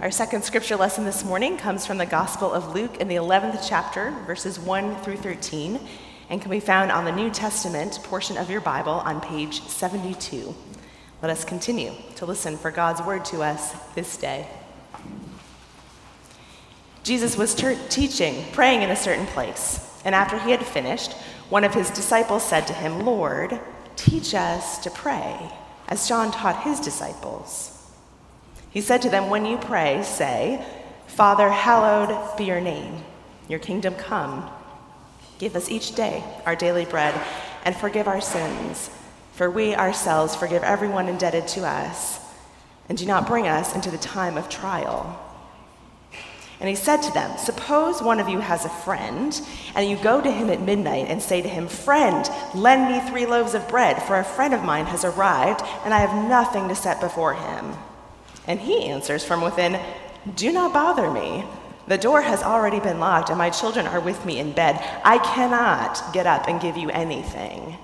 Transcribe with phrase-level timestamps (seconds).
[0.00, 3.66] Our second scripture lesson this morning comes from the Gospel of Luke in the 11th
[3.68, 5.78] chapter, verses 1 through 13,
[6.30, 10.54] and can be found on the New Testament portion of your Bible on page 72.
[11.20, 14.48] Let us continue to listen for God's word to us this day.
[17.02, 21.12] Jesus was ter- teaching, praying in a certain place, and after he had finished,
[21.50, 23.60] one of his disciples said to him, Lord,
[23.96, 25.52] teach us to pray,
[25.88, 27.79] as John taught his disciples.
[28.70, 30.64] He said to them, When you pray, say,
[31.06, 33.02] Father, hallowed be your name,
[33.48, 34.48] your kingdom come.
[35.38, 37.14] Give us each day our daily bread,
[37.64, 38.90] and forgive our sins,
[39.32, 42.20] for we ourselves forgive everyone indebted to us.
[42.88, 45.18] And do not bring us into the time of trial.
[46.60, 49.40] And he said to them, Suppose one of you has a friend,
[49.74, 53.24] and you go to him at midnight and say to him, Friend, lend me three
[53.24, 56.74] loaves of bread, for a friend of mine has arrived, and I have nothing to
[56.74, 57.74] set before him.
[58.46, 59.78] And he answers from within,
[60.36, 61.44] Do not bother me.
[61.86, 64.76] The door has already been locked, and my children are with me in bed.
[65.04, 67.76] I cannot get up and give you anything.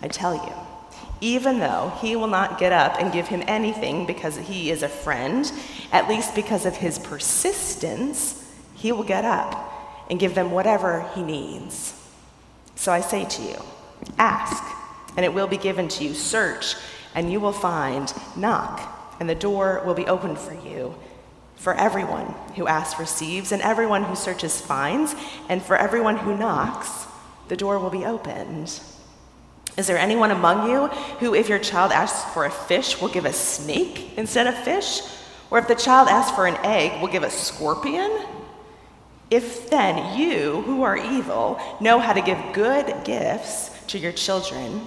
[0.00, 0.52] I tell you,
[1.20, 4.88] even though he will not get up and give him anything because he is a
[4.88, 5.50] friend,
[5.92, 11.22] at least because of his persistence, he will get up and give them whatever he
[11.22, 11.94] needs.
[12.76, 13.56] So I say to you,
[14.18, 14.62] ask,
[15.16, 16.14] and it will be given to you.
[16.14, 16.76] Search,
[17.14, 18.12] and you will find.
[18.36, 20.94] Knock and the door will be opened for you.
[21.56, 25.14] For everyone who asks receives, and everyone who searches finds,
[25.48, 27.06] and for everyone who knocks,
[27.48, 28.80] the door will be opened.
[29.76, 30.86] Is there anyone among you
[31.18, 35.02] who, if your child asks for a fish, will give a snake instead of fish?
[35.50, 38.10] Or if the child asks for an egg, will give a scorpion?
[39.30, 44.86] If then you, who are evil, know how to give good gifts to your children,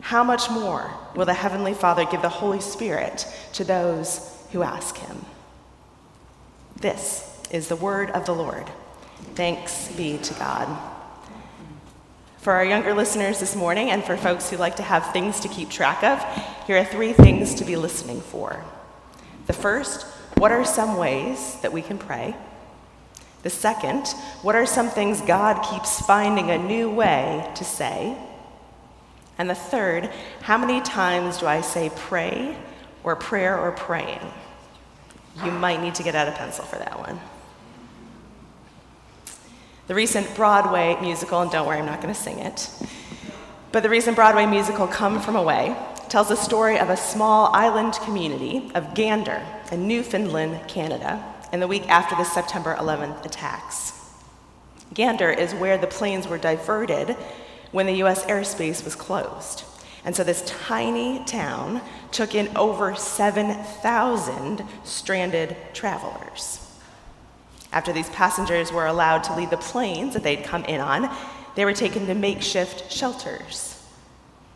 [0.00, 4.96] how much more will the Heavenly Father give the Holy Spirit to those who ask
[4.96, 5.24] Him?
[6.80, 8.66] This is the word of the Lord.
[9.34, 10.78] Thanks be to God.
[12.38, 15.48] For our younger listeners this morning, and for folks who like to have things to
[15.48, 16.24] keep track of,
[16.66, 18.64] here are three things to be listening for.
[19.46, 20.06] The first,
[20.38, 22.34] what are some ways that we can pray?
[23.42, 24.06] The second,
[24.40, 28.16] what are some things God keeps finding a new way to say?
[29.40, 30.10] And the third,
[30.42, 32.54] how many times do I say pray
[33.02, 34.20] or prayer or praying?
[35.42, 37.18] You might need to get out a pencil for that one.
[39.86, 42.68] The recent Broadway musical, and don't worry, I'm not going to sing it,
[43.72, 45.74] but the recent Broadway musical, Come From Away,
[46.10, 51.66] tells the story of a small island community of Gander in Newfoundland, Canada, in the
[51.66, 53.94] week after the September 11th attacks.
[54.92, 57.16] Gander is where the planes were diverted
[57.72, 59.64] when the US airspace was closed.
[60.04, 66.66] And so this tiny town took in over 7,000 stranded travelers.
[67.72, 71.14] After these passengers were allowed to leave the planes that they'd come in on,
[71.54, 73.76] they were taken to makeshift shelters.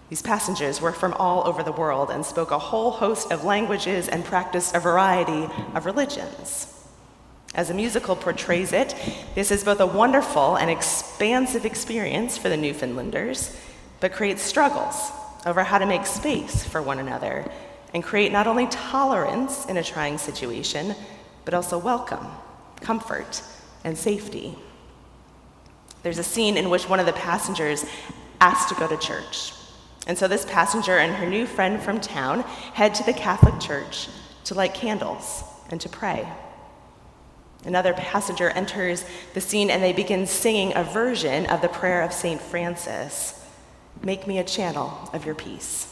[0.09, 4.09] These passengers were from all over the world and spoke a whole host of languages
[4.09, 6.74] and practiced a variety of religions.
[7.55, 8.95] As the musical portrays it,
[9.35, 13.57] this is both a wonderful and expansive experience for the Newfoundlanders,
[14.01, 15.13] but creates struggles
[15.47, 17.49] over how to make space for one another
[17.93, 20.97] and create not only tolerance in a trying situation,
[21.45, 22.27] but also welcome,
[22.81, 23.41] comfort,
[23.85, 24.57] and safety.
[26.03, 27.85] There's a scene in which one of the passengers
[28.41, 29.53] asks to go to church.
[30.09, 32.41] And so this passenger and her new friend from town
[32.75, 34.09] head to the Catholic Church
[34.45, 36.29] to light candles and to pray.
[37.65, 42.13] Another passenger enters the scene and they begin singing a version of the prayer of
[42.13, 42.41] St.
[42.41, 43.41] Francis
[44.03, 45.87] Make me a channel of your peace.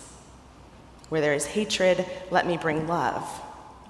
[1.09, 3.25] Where there is hatred, let me bring love.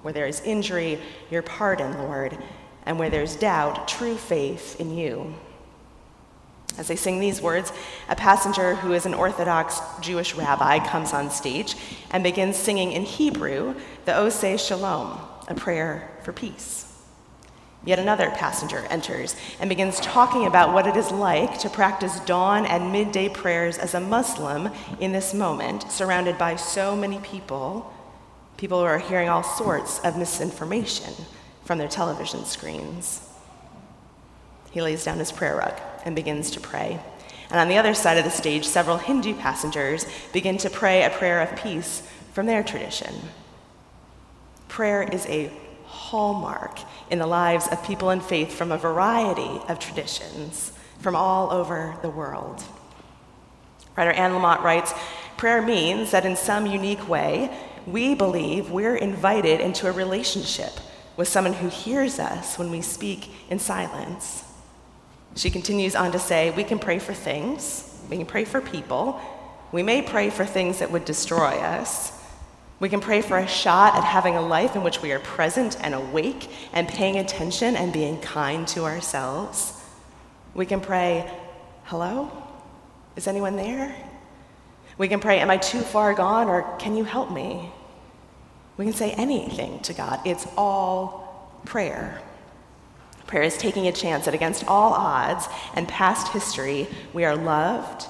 [0.01, 0.99] Where there is injury,
[1.29, 2.37] your pardon, Lord.
[2.85, 5.35] And where there's doubt, true faith in you.
[6.77, 7.71] As they sing these words,
[8.09, 11.75] a passenger who is an Orthodox Jewish rabbi comes on stage
[12.11, 16.92] and begins singing in Hebrew the Oseh Shalom, a prayer for peace.
[17.85, 22.65] Yet another passenger enters and begins talking about what it is like to practice dawn
[22.65, 24.69] and midday prayers as a Muslim
[24.99, 27.93] in this moment, surrounded by so many people,
[28.55, 31.13] people who are hearing all sorts of misinformation
[31.65, 33.27] from their television screens.
[34.71, 36.99] He lays down his prayer rug and begins to pray.
[37.49, 41.09] And on the other side of the stage, several Hindu passengers begin to pray a
[41.09, 42.01] prayer of peace
[42.31, 43.13] from their tradition.
[44.69, 45.51] Prayer is a
[45.93, 46.79] hallmark
[47.09, 51.95] in the lives of people in faith from a variety of traditions from all over
[52.01, 52.63] the world.
[53.95, 54.93] Writer Anne Lamott writes
[55.37, 57.55] Prayer means that in some unique way,
[57.85, 60.71] we believe we're invited into a relationship
[61.17, 64.43] with someone who hears us when we speak in silence.
[65.35, 69.19] She continues on to say, We can pray for things, we can pray for people,
[69.71, 72.22] we may pray for things that would destroy us.
[72.83, 75.77] We can pray for a shot at having a life in which we are present
[75.79, 79.81] and awake and paying attention and being kind to ourselves.
[80.53, 81.31] We can pray,
[81.85, 82.29] Hello?
[83.15, 83.95] Is anyone there?
[84.97, 87.71] We can pray, Am I too far gone or can you help me?
[88.75, 90.19] We can say anything to God.
[90.25, 92.21] It's all prayer.
[93.27, 98.07] Prayer is taking a chance that against all odds and past history, we are loved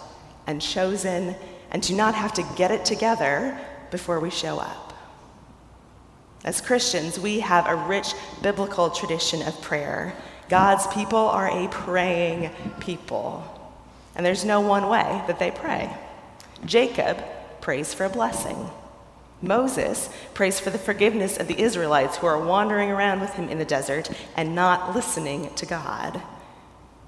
[0.48, 1.36] and chosen
[1.70, 3.56] and do not have to get it together
[3.94, 4.92] before we show up.
[6.44, 10.14] As Christians, we have a rich biblical tradition of prayer.
[10.50, 12.50] God's people are a praying
[12.80, 13.46] people,
[14.16, 15.96] and there's no one way that they pray.
[16.66, 17.24] Jacob
[17.62, 18.58] prays for a blessing.
[19.44, 23.60] Moses prays for the forgiveness of the Israelites who are wandering around with him in
[23.60, 26.20] the desert and not listening to God.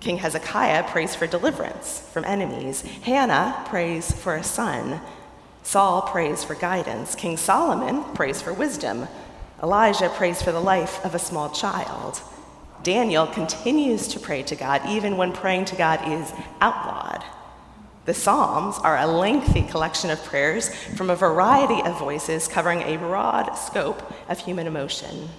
[0.01, 2.81] King Hezekiah prays for deliverance from enemies.
[2.81, 5.01] Hannah prays for a son.
[5.65, 7.15] Saul prays for guidance.
[7.15, 9.07] King Solomon prays for wisdom.
[9.63, 12.21] Elijah prays for the life of a small child.
[12.83, 16.31] Daniel continues to pray to God even when praying to God is
[16.61, 17.23] outlawed.
[18.05, 22.97] The Psalms are a lengthy collection of prayers from a variety of voices covering a
[22.97, 25.29] broad scope of human emotion.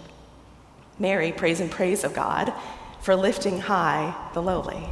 [0.98, 2.52] Mary prays in praise of God
[3.00, 4.88] for lifting high the lowly.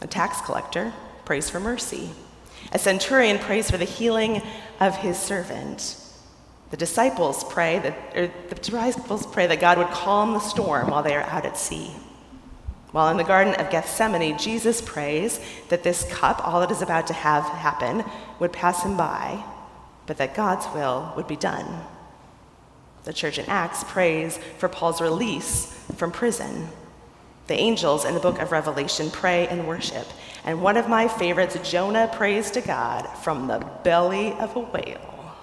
[0.00, 0.92] A tax collector
[1.24, 2.10] prays for mercy.
[2.72, 4.42] A centurion prays for the healing
[4.78, 5.96] of his servant.
[6.70, 11.16] The disciples pray that, the disciples pray that God would calm the storm while they
[11.16, 11.90] are out at sea.
[12.92, 17.06] While in the Garden of Gethsemane, Jesus prays that this cup, all that is about
[17.08, 18.04] to have happen,
[18.38, 19.44] would pass him by,
[20.06, 21.84] but that God's will would be done.
[23.04, 25.66] The church in Acts prays for Paul's release
[25.96, 26.68] from prison.
[27.50, 30.06] The angels in the book of Revelation pray and worship.
[30.44, 35.34] And one of my favorites, Jonah prays to God from the belly of a whale.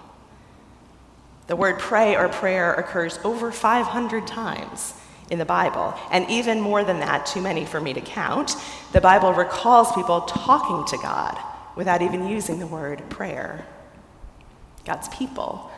[1.47, 4.93] The word pray or prayer occurs over 500 times
[5.29, 5.95] in the Bible.
[6.09, 8.55] And even more than that, too many for me to count,
[8.93, 11.37] the Bible recalls people talking to God
[11.75, 13.65] without even using the word prayer.
[14.85, 15.69] God's people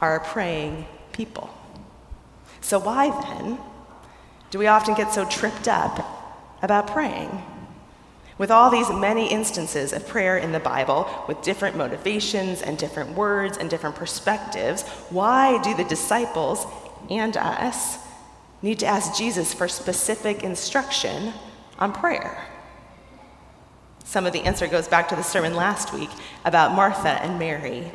[0.00, 1.52] are praying people.
[2.62, 3.58] So, why then
[4.50, 7.42] do we often get so tripped up about praying?
[8.36, 13.16] With all these many instances of prayer in the Bible, with different motivations and different
[13.16, 16.66] words and different perspectives, why do the disciples
[17.10, 17.98] and us
[18.62, 21.34] need to ask Jesus for specific instruction
[21.78, 22.42] on prayer.
[24.04, 26.10] Some of the answer goes back to the sermon last week
[26.44, 27.92] about Martha and Mary.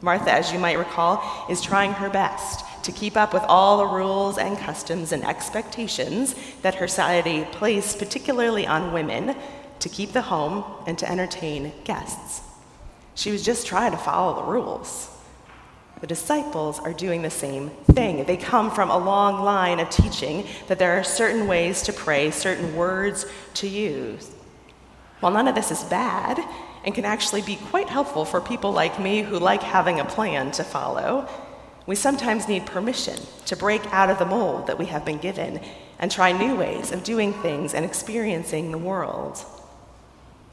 [0.00, 3.86] Martha, as you might recall, is trying her best to keep up with all the
[3.86, 9.36] rules and customs and expectations that her society placed, particularly on women,
[9.78, 12.42] to keep the home and to entertain guests.
[13.14, 15.08] She was just trying to follow the rules.
[16.00, 18.24] The disciples are doing the same thing.
[18.24, 22.32] They come from a long line of teaching that there are certain ways to pray,
[22.32, 24.30] certain words to use.
[25.20, 26.44] While none of this is bad
[26.84, 30.50] and can actually be quite helpful for people like me who like having a plan
[30.52, 31.28] to follow,
[31.86, 35.60] we sometimes need permission to break out of the mold that we have been given
[35.98, 39.44] and try new ways of doing things and experiencing the world.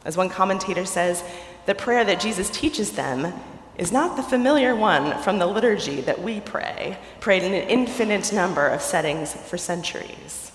[0.05, 1.23] As one commentator says,
[1.65, 3.33] the prayer that Jesus teaches them
[3.77, 8.33] is not the familiar one from the liturgy that we pray, prayed in an infinite
[8.33, 10.51] number of settings for centuries.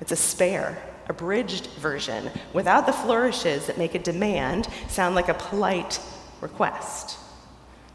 [0.00, 5.34] It's a spare, abridged version without the flourishes that make a demand sound like a
[5.34, 6.00] polite
[6.40, 7.18] request.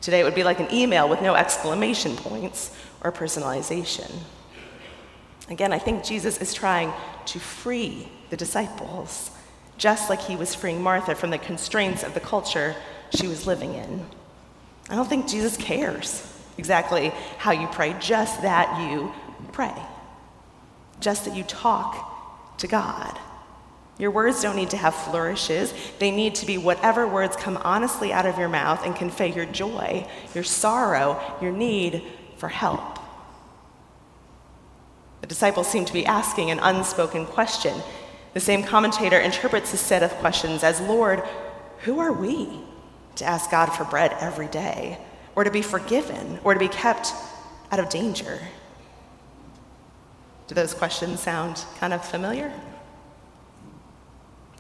[0.02, 4.12] Today it would be like an email with no exclamation points or personalization.
[5.50, 6.92] Again, I think Jesus is trying
[7.28, 9.32] to free the disciples,
[9.78, 12.76] just like he was freeing Martha from the constraints of the culture
[13.14, 14.06] she was living in.
[14.90, 16.28] I don't think Jesus cares
[16.58, 19.14] exactly how you pray, just that you
[19.52, 19.74] pray,
[21.00, 23.20] just that you talk to God.
[24.02, 25.74] Your words don't need to have flourishes.
[26.00, 29.46] They need to be whatever words come honestly out of your mouth and convey your
[29.46, 30.06] joy,
[30.36, 32.04] your sorrow, your need
[32.36, 33.00] for help.
[35.22, 37.80] The disciples seem to be asking an unspoken question.
[38.34, 41.24] The same commentator interprets this set of questions as Lord,
[41.84, 42.62] who are we?
[43.16, 44.98] to ask God for bread every day,
[45.36, 47.14] or to be forgiven, or to be kept
[47.72, 48.40] out of danger?
[50.48, 52.52] Do those questions sound kind of familiar?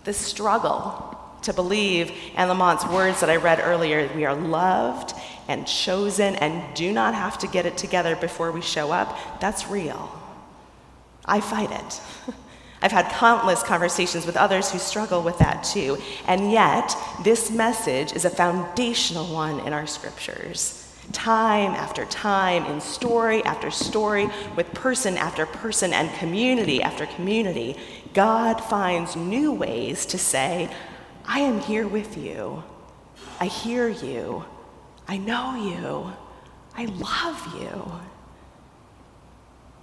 [0.03, 5.13] The struggle to believe Anne Lamott's words that I read earlier we are loved
[5.47, 9.67] and chosen and do not have to get it together before we show up that's
[9.67, 10.17] real.
[11.25, 12.01] I fight it.
[12.81, 15.99] I've had countless conversations with others who struggle with that too.
[16.27, 20.90] And yet, this message is a foundational one in our scriptures.
[21.11, 27.75] Time after time, in story after story, with person after person and community after community,
[28.13, 30.73] God finds new ways to say,
[31.25, 32.63] I am here with you.
[33.39, 34.45] I hear you.
[35.07, 36.13] I know you.
[36.75, 37.91] I love you.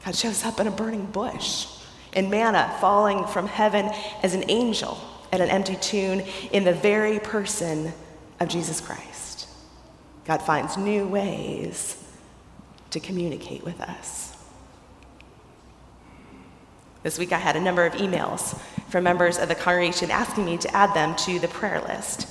[0.05, 1.67] God shows up in a burning bush
[2.13, 3.91] and manna falling from heaven
[4.23, 4.99] as an angel
[5.33, 7.93] at an empty tomb in the very person
[8.41, 9.28] of Jesus Christ.
[10.29, 12.05] God finds new ways
[12.91, 14.37] to communicate with us.
[17.03, 20.59] This week I had a number of emails from members of the congregation asking me
[20.59, 22.29] to add them to the prayer list.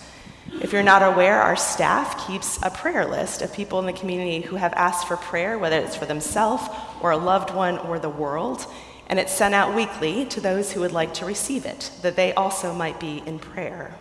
[0.61, 4.41] If you're not aware, our staff keeps a prayer list of people in the community
[4.41, 6.69] who have asked for prayer, whether it's for themselves
[7.01, 8.67] or a loved one or the world
[9.07, 12.31] and it's sent out weekly to those who would like to receive it, that they
[12.33, 13.95] also might be in prayer.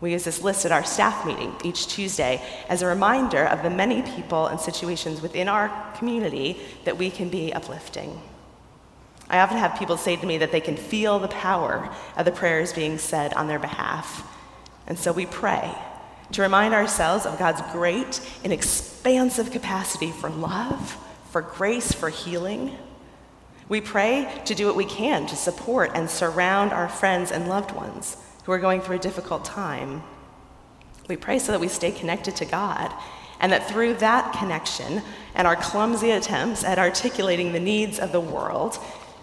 [0.00, 3.70] We use this list at our staff meeting each Tuesday as a reminder of the
[3.70, 8.20] many people and situations within our community that we can be uplifting.
[9.28, 12.32] I often have people say to me that they can feel the power of the
[12.32, 14.24] prayers being said on their behalf.
[14.86, 15.74] And so we pray
[16.32, 20.96] to remind ourselves of God's great and expansive capacity for love,
[21.30, 22.76] for grace, for healing
[23.68, 27.72] we pray to do what we can to support and surround our friends and loved
[27.72, 28.16] ones
[28.48, 30.02] who are going through a difficult time.
[31.06, 32.90] We pray so that we stay connected to God
[33.40, 35.02] and that through that connection
[35.34, 38.78] and our clumsy attempts at articulating the needs of the world,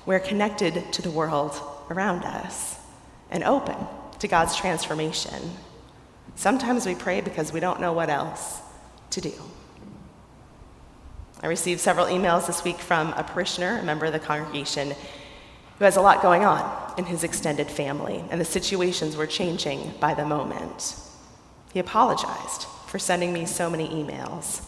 [0.05, 2.77] we're connected to the world around us
[3.31, 3.75] and open
[4.19, 5.53] to God's transformation.
[6.35, 8.61] Sometimes we pray because we don't know what else
[9.09, 9.33] to do.
[11.41, 14.93] I received several emails this week from a parishioner, a member of the congregation,
[15.77, 19.93] who has a lot going on in his extended family, and the situations were changing
[19.99, 20.95] by the moment.
[21.73, 24.63] He apologized for sending me so many emails.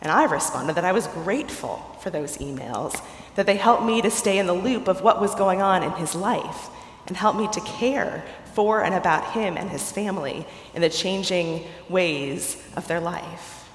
[0.00, 3.02] And I responded that I was grateful for those emails,
[3.34, 5.92] that they helped me to stay in the loop of what was going on in
[5.92, 6.68] his life
[7.06, 8.24] and helped me to care
[8.54, 13.68] for and about him and his family in the changing ways of their life.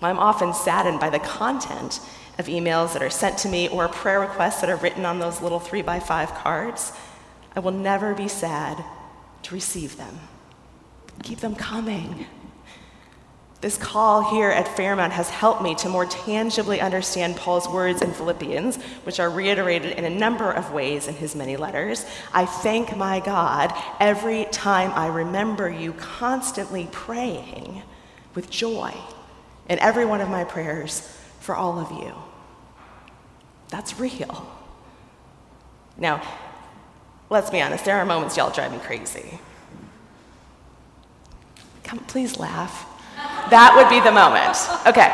[0.00, 2.00] I'm often saddened by the content
[2.38, 5.42] of emails that are sent to me or prayer requests that are written on those
[5.42, 6.92] little three by five cards.
[7.54, 8.82] I will never be sad
[9.42, 10.20] to receive them.
[11.22, 12.26] Keep them coming.
[13.60, 18.12] This call here at Fairmount has helped me to more tangibly understand Paul's words in
[18.12, 22.06] Philippians, which are reiterated in a number of ways in his many letters.
[22.32, 27.82] I thank my God every time I remember you, constantly praying
[28.36, 28.94] with joy
[29.68, 32.14] in every one of my prayers for all of you.
[33.68, 34.50] That's real.
[35.96, 36.22] Now,
[37.30, 39.38] let's be honest, there are moments y'all drive me crazy.
[41.84, 42.86] Come, please laugh.
[43.50, 44.56] That would be the moment.
[44.86, 45.10] Okay.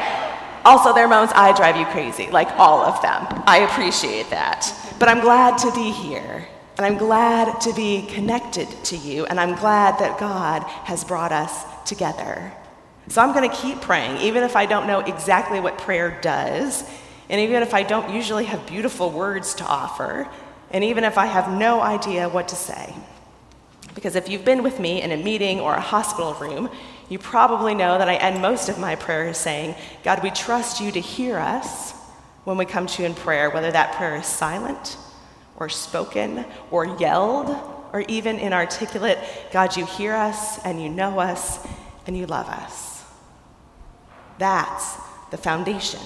[0.64, 3.26] Also, there are moments I drive you crazy, like all of them.
[3.47, 4.73] I appreciate that.
[4.99, 9.38] But I'm glad to be here, and I'm glad to be connected to you, and
[9.38, 12.52] I'm glad that God has brought us together.
[13.09, 16.89] So I'm going to keep praying, even if I don't know exactly what prayer does,
[17.29, 20.29] and even if I don't usually have beautiful words to offer,
[20.71, 22.95] and even if I have no idea what to say.
[23.95, 26.69] Because if you've been with me in a meeting or a hospital room,
[27.09, 30.91] you probably know that I end most of my prayers saying, God, we trust you
[30.93, 31.93] to hear us
[32.45, 34.97] when we come to you in prayer, whether that prayer is silent
[35.57, 37.51] or spoken or yelled
[37.93, 39.19] or even inarticulate.
[39.53, 41.65] God, you hear us and you know us
[42.07, 42.94] and you love us.
[44.38, 44.97] That's
[45.31, 46.00] the foundation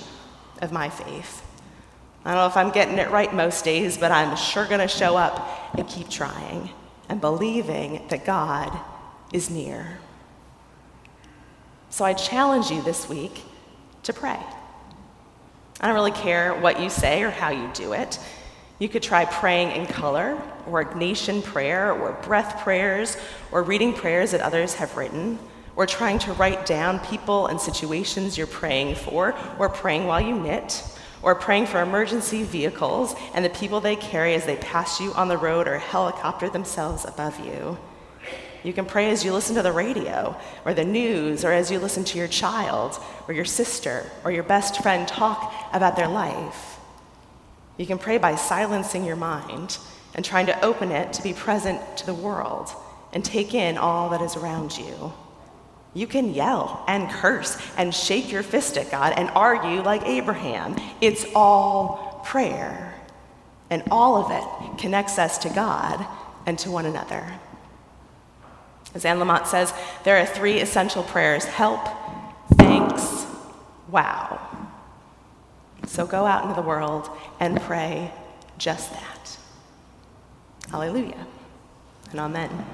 [0.61, 1.45] of my faith.
[2.25, 4.89] I don't know if I'm getting it right most days, but I'm sure going to
[4.89, 6.71] show up and keep trying
[7.09, 8.79] and believing that God
[9.33, 9.99] is near.
[11.91, 13.43] So I challenge you this week
[14.03, 14.39] to pray.
[15.81, 18.19] I don't really care what you say or how you do it.
[18.79, 23.17] You could try praying in color, or Ignatian prayer, or breath prayers,
[23.51, 25.39] or reading prayers that others have written
[25.79, 30.37] or trying to write down people and situations you're praying for, or praying while you
[30.37, 30.83] knit,
[31.23, 35.29] or praying for emergency vehicles and the people they carry as they pass you on
[35.29, 37.79] the road or helicopter themselves above you.
[38.65, 41.79] You can pray as you listen to the radio or the news, or as you
[41.79, 46.81] listen to your child or your sister or your best friend talk about their life.
[47.77, 49.79] You can pray by silencing your mind
[50.17, 52.69] and trying to open it to be present to the world
[53.13, 55.13] and take in all that is around you.
[55.95, 60.77] You can yell and curse and shake your fist at God and argue like Abraham.
[61.01, 62.95] It's all prayer.
[63.71, 66.07] And all of it connects us to God
[66.47, 67.27] and to one another.
[68.95, 69.73] As Anne Lamott says,
[70.05, 71.87] there are three essential prayers help,
[72.55, 73.27] thanks,
[73.91, 74.41] wow.
[75.87, 78.13] So go out into the world and pray
[78.57, 79.39] just that.
[80.71, 81.27] Hallelujah
[82.11, 82.67] and amen.